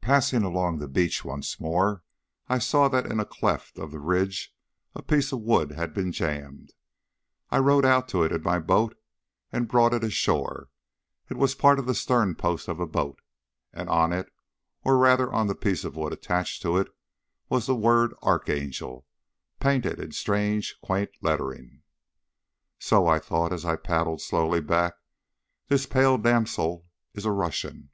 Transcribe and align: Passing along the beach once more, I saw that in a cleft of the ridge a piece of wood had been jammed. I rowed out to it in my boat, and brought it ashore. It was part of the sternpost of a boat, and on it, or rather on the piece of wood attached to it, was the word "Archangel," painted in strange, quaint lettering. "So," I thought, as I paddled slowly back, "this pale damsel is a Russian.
Passing 0.00 0.44
along 0.44 0.78
the 0.78 0.86
beach 0.86 1.24
once 1.24 1.58
more, 1.58 2.04
I 2.48 2.60
saw 2.60 2.86
that 2.86 3.10
in 3.10 3.18
a 3.18 3.24
cleft 3.24 3.76
of 3.76 3.90
the 3.90 3.98
ridge 3.98 4.54
a 4.94 5.02
piece 5.02 5.32
of 5.32 5.40
wood 5.40 5.72
had 5.72 5.92
been 5.92 6.12
jammed. 6.12 6.72
I 7.50 7.58
rowed 7.58 7.84
out 7.84 8.06
to 8.10 8.22
it 8.22 8.30
in 8.30 8.44
my 8.44 8.60
boat, 8.60 8.96
and 9.50 9.66
brought 9.66 9.92
it 9.92 10.04
ashore. 10.04 10.68
It 11.28 11.36
was 11.36 11.56
part 11.56 11.80
of 11.80 11.86
the 11.86 11.94
sternpost 11.96 12.68
of 12.68 12.78
a 12.78 12.86
boat, 12.86 13.18
and 13.72 13.88
on 13.88 14.12
it, 14.12 14.32
or 14.84 14.96
rather 14.96 15.32
on 15.32 15.48
the 15.48 15.56
piece 15.56 15.82
of 15.82 15.96
wood 15.96 16.12
attached 16.12 16.62
to 16.62 16.76
it, 16.78 16.86
was 17.48 17.66
the 17.66 17.74
word 17.74 18.14
"Archangel," 18.22 19.08
painted 19.58 19.98
in 19.98 20.12
strange, 20.12 20.76
quaint 20.84 21.10
lettering. 21.20 21.82
"So," 22.78 23.08
I 23.08 23.18
thought, 23.18 23.52
as 23.52 23.64
I 23.64 23.74
paddled 23.74 24.20
slowly 24.20 24.60
back, 24.60 24.94
"this 25.66 25.84
pale 25.84 26.16
damsel 26.16 26.86
is 27.12 27.24
a 27.24 27.32
Russian. 27.32 27.90